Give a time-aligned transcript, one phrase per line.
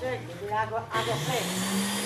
[0.00, 1.99] 这你们家给我安个配。